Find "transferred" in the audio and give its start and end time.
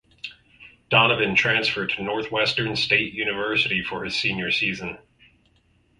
1.35-1.91